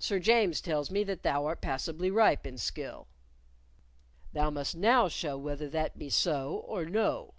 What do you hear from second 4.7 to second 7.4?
now show whether that be so or no.